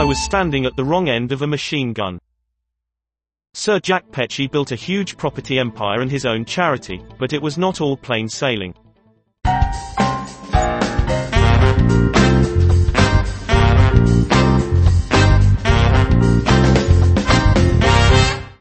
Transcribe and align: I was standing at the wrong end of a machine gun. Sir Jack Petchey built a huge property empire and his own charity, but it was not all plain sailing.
I 0.00 0.04
was 0.04 0.18
standing 0.18 0.64
at 0.64 0.76
the 0.76 0.84
wrong 0.84 1.10
end 1.10 1.30
of 1.30 1.42
a 1.42 1.46
machine 1.46 1.92
gun. 1.92 2.18
Sir 3.52 3.78
Jack 3.80 4.10
Petchey 4.10 4.50
built 4.50 4.72
a 4.72 4.74
huge 4.74 5.18
property 5.18 5.58
empire 5.58 6.00
and 6.00 6.10
his 6.10 6.24
own 6.24 6.46
charity, 6.46 7.04
but 7.18 7.34
it 7.34 7.42
was 7.42 7.58
not 7.58 7.82
all 7.82 7.98
plain 7.98 8.26
sailing. 8.26 8.74